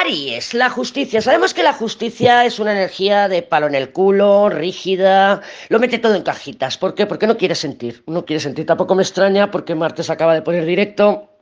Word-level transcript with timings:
Aries, 0.00 0.54
la 0.54 0.70
justicia. 0.70 1.22
Sabemos 1.22 1.54
que 1.54 1.62
la 1.62 1.72
justicia 1.72 2.44
es 2.44 2.58
una 2.58 2.72
energía 2.72 3.28
de 3.28 3.42
palo 3.42 3.66
en 3.66 3.74
el 3.74 3.92
culo, 3.92 4.48
rígida, 4.48 5.40
lo 5.68 5.78
mete 5.78 5.98
todo 5.98 6.14
en 6.14 6.22
cajitas. 6.22 6.78
¿Por 6.78 6.94
qué? 6.94 7.06
Porque 7.06 7.26
no 7.26 7.36
quiere 7.36 7.54
sentir. 7.54 8.02
No 8.06 8.24
quiere 8.24 8.40
sentir. 8.40 8.66
Tampoco 8.66 8.94
me 8.94 9.02
extraña 9.02 9.50
porque 9.50 9.74
Martes 9.74 10.10
acaba 10.10 10.34
de 10.34 10.42
poner 10.42 10.64
directo. 10.66 11.33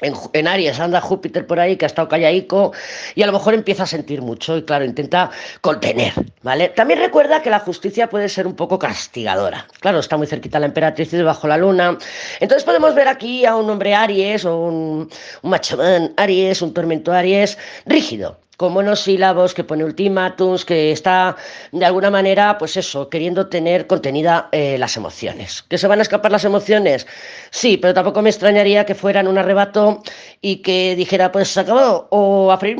En, 0.00 0.46
Aries 0.46 0.78
anda 0.78 1.00
Júpiter 1.00 1.46
por 1.46 1.58
ahí 1.58 1.76
que 1.76 1.86
ha 1.86 1.88
estado 1.88 2.08
callaico 2.08 2.72
y 3.14 3.22
a 3.22 3.26
lo 3.26 3.32
mejor 3.32 3.54
empieza 3.54 3.84
a 3.84 3.86
sentir 3.86 4.20
mucho 4.20 4.58
y 4.58 4.62
claro, 4.62 4.84
intenta 4.84 5.30
contener, 5.62 6.12
¿vale? 6.42 6.68
También 6.68 7.00
recuerda 7.00 7.40
que 7.40 7.48
la 7.48 7.60
justicia 7.60 8.10
puede 8.10 8.28
ser 8.28 8.46
un 8.46 8.54
poco 8.54 8.78
castigadora. 8.78 9.66
Claro, 9.80 10.00
está 10.00 10.18
muy 10.18 10.26
cerquita 10.26 10.58
la 10.58 10.66
emperatriz 10.66 11.12
y 11.14 11.16
debajo 11.16 11.48
la 11.48 11.56
luna. 11.56 11.96
Entonces 12.40 12.64
podemos 12.64 12.94
ver 12.94 13.08
aquí 13.08 13.46
a 13.46 13.56
un 13.56 13.70
hombre 13.70 13.94
Aries 13.94 14.44
o 14.44 14.58
un, 14.58 15.10
un 15.42 15.50
machamán 15.50 16.12
Aries, 16.18 16.60
un 16.60 16.74
tormento 16.74 17.12
Aries 17.12 17.56
rígido, 17.86 18.38
con 18.56 18.72
monosílabos, 18.72 19.54
que 19.54 19.64
pone 19.64 19.84
ultimátums, 19.84 20.64
que 20.64 20.92
está 20.92 21.36
de 21.72 21.84
alguna 21.84 22.10
manera, 22.10 22.56
pues 22.58 22.76
eso, 22.76 23.08
queriendo 23.08 23.48
tener 23.48 23.86
contenida 23.86 24.48
eh, 24.52 24.78
las 24.78 24.96
emociones. 24.96 25.64
¿Que 25.68 25.78
se 25.78 25.86
van 25.86 25.98
a 25.98 26.02
escapar 26.02 26.32
las 26.32 26.44
emociones? 26.44 27.06
Sí, 27.50 27.76
pero 27.76 27.94
tampoco 27.94 28.22
me 28.22 28.30
extrañaría 28.30 28.86
que 28.86 28.94
fueran 28.94 29.28
un 29.28 29.38
arrebato 29.38 30.02
y 30.40 30.56
que 30.56 30.94
dijera, 30.96 31.32
pues 31.32 31.48
se 31.48 31.60
acabó, 31.60 32.06
o 32.10 32.52
a 32.52 32.58
freír 32.58 32.76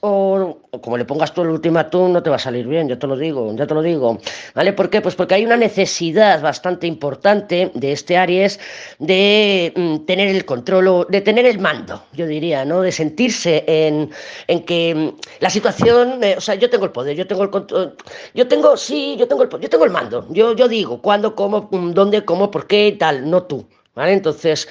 o, 0.00 0.58
como 0.80 0.96
le 0.96 1.04
pongas 1.04 1.34
tú 1.34 1.42
el 1.42 1.48
ultimátum, 1.48 2.12
no 2.12 2.22
te 2.22 2.30
va 2.30 2.36
a 2.36 2.38
salir 2.38 2.66
bien, 2.66 2.88
yo 2.88 2.98
te 2.98 3.06
lo 3.06 3.16
digo, 3.16 3.52
ya 3.56 3.66
te 3.66 3.74
lo 3.74 3.82
digo. 3.82 4.18
¿Vale? 4.54 4.72
¿Por 4.72 4.90
qué? 4.90 5.00
Pues 5.00 5.14
porque 5.14 5.34
hay 5.34 5.44
una 5.44 5.56
necesidad 5.56 6.40
bastante 6.40 6.86
importante 6.86 7.70
de 7.74 7.92
este 7.92 8.16
Aries 8.16 8.60
de 8.98 9.72
mm, 9.74 10.06
tener 10.06 10.28
el 10.28 10.44
control, 10.44 11.06
de 11.08 11.20
tener 11.20 11.46
el 11.46 11.58
mando, 11.58 12.02
yo 12.12 12.26
diría, 12.26 12.64
¿no? 12.64 12.82
De 12.82 12.92
sentirse 12.92 13.64
en, 13.66 14.10
en 14.46 14.64
que 14.64 14.94
mm, 14.94 15.20
la 15.40 15.50
situación, 15.50 16.22
eh, 16.22 16.36
o 16.38 16.40
sea, 16.40 16.54
yo 16.54 16.70
tengo 16.70 16.84
el 16.84 16.92
poder, 16.92 17.16
yo 17.16 17.26
tengo 17.26 17.42
el 17.42 17.50
control, 17.50 17.96
yo 18.34 18.46
tengo, 18.46 18.76
sí, 18.76 19.16
yo 19.18 19.26
tengo 19.26 19.42
el 19.42 19.50
yo 19.50 19.68
tengo 19.68 19.84
el 19.84 19.90
mando, 19.90 20.26
yo, 20.30 20.54
yo 20.54 20.68
digo 20.68 21.02
cuándo, 21.02 21.34
cómo, 21.34 21.68
mm, 21.70 21.90
dónde, 21.90 22.24
cómo, 22.24 22.50
por 22.50 22.66
qué 22.66 22.88
y 22.88 22.92
tal, 22.92 23.28
no 23.28 23.42
tú, 23.42 23.66
¿vale? 23.94 24.12
Entonces, 24.12 24.68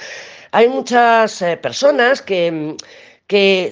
hay 0.52 0.68
muchas 0.70 1.42
eh, 1.42 1.58
personas 1.58 2.22
que, 2.22 2.52
mm, 2.52 2.76
que 3.28 3.72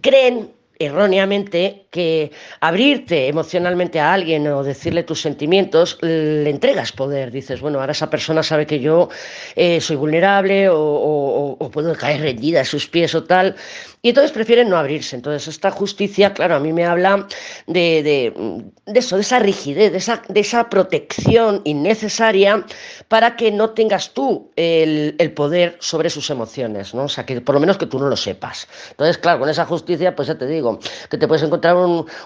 creen 0.00 0.55
erróneamente 0.78 1.86
que 1.90 2.30
abrirte 2.60 3.28
emocionalmente 3.28 4.00
a 4.00 4.12
alguien 4.12 4.46
o 4.48 4.62
decirle 4.62 5.02
tus 5.02 5.20
sentimientos 5.20 5.98
le 6.02 6.50
entregas 6.50 6.92
poder. 6.92 7.30
Dices, 7.30 7.60
bueno, 7.60 7.80
ahora 7.80 7.92
esa 7.92 8.10
persona 8.10 8.42
sabe 8.42 8.66
que 8.66 8.80
yo 8.80 9.08
eh, 9.54 9.80
soy 9.80 9.96
vulnerable 9.96 10.68
o, 10.70 11.58
puedo 11.72 11.94
caer 11.94 12.20
rendida 12.20 12.60
a 12.60 12.64
sus 12.64 12.86
pies 12.86 13.14
o 13.14 13.24
tal. 13.24 13.56
Y 14.02 14.10
entonces 14.10 14.30
prefieren 14.30 14.68
no 14.68 14.76
abrirse. 14.76 15.16
Entonces 15.16 15.48
esta 15.48 15.70
justicia, 15.70 16.32
claro, 16.32 16.56
a 16.56 16.60
mí 16.60 16.72
me 16.72 16.84
habla 16.84 17.26
de, 17.66 18.02
de, 18.02 18.98
eso, 18.98 19.16
de 19.16 19.22
esa 19.22 19.38
rigidez, 19.38 19.90
de 19.92 19.98
esa, 19.98 20.22
de 20.28 20.40
esa 20.40 20.68
protección 20.68 21.62
innecesaria 21.64 22.64
para 23.08 23.36
que 23.36 23.50
no 23.50 23.70
tengas 23.70 24.10
tú 24.14 24.50
el, 24.56 25.16
el 25.18 25.32
poder 25.32 25.76
sobre 25.80 26.10
sus 26.10 26.30
emociones, 26.30 26.94
¿no? 26.94 27.04
O 27.04 27.08
sea, 27.08 27.26
que 27.26 27.40
por 27.40 27.54
lo 27.54 27.60
menos 27.60 27.78
que 27.78 27.86
tú 27.86 27.98
no 27.98 28.08
lo 28.08 28.16
sepas. 28.16 28.68
Entonces, 28.90 29.18
claro, 29.18 29.40
con 29.40 29.48
esa 29.48 29.64
justicia, 29.64 30.14
pues 30.14 30.28
ya 30.28 30.38
te 30.38 30.46
digo, 30.46 30.65
que 31.10 31.18
te 31.18 31.28
puedes 31.28 31.42
encontrar 31.42 31.76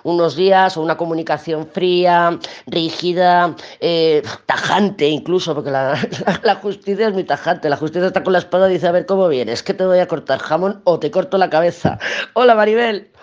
unos 0.02 0.36
días 0.36 0.76
o 0.76 0.82
una 0.82 0.96
comunicación 0.96 1.66
fría, 1.66 2.38
rígida, 2.66 3.54
eh, 3.80 4.22
tajante 4.46 5.08
incluso, 5.08 5.54
porque 5.54 5.70
la, 5.70 5.96
justicia 6.62 7.08
es 7.08 7.12
muy 7.12 7.24
tajante. 7.24 7.68
La 7.68 7.76
justicia 7.76 8.06
está 8.06 8.22
con 8.22 8.32
la 8.32 8.38
espada 8.38 8.70
y 8.70 8.74
dice, 8.74 8.88
a 8.88 8.92
ver 8.92 9.06
cómo 9.06 9.28
vienes, 9.28 9.62
que 9.62 9.74
te 9.74 9.84
voy 9.84 9.98
a 9.98 10.06
cortar 10.06 10.38
jamón 10.38 10.80
o 10.84 10.98
te 10.98 11.10
corto 11.10 11.38
la 11.38 11.50
cabeza. 11.50 11.98
Hola 12.34 12.54
Maribel. 12.54 13.10